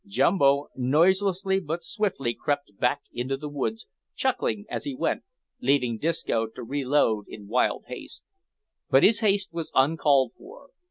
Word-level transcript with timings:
Jumbo 0.07 0.69
noiselessly 0.75 1.59
but 1.59 1.83
swiftly 1.83 2.33
crept 2.33 2.75
back 2.79 3.01
into 3.13 3.37
the 3.37 3.47
woods, 3.49 3.85
chuckling 4.15 4.65
as 4.67 4.83
he 4.83 4.95
went, 4.95 5.21
leaving 5.59 5.99
Disco 5.99 6.47
to 6.47 6.63
reload 6.63 7.27
in 7.27 7.47
wild 7.47 7.83
haste. 7.87 8.23
But 8.89 9.03
his 9.03 9.19
haste 9.19 9.53
was 9.53 9.71
uncalled 9.75 10.31
for. 10.35 10.69